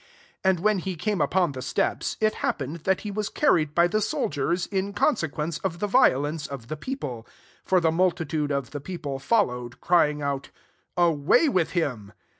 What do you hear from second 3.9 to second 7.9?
soldiers, in consequence of the violence of the people; 36 for